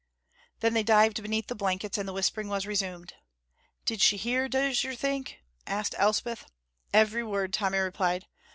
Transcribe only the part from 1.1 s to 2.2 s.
beneath the blankets, and the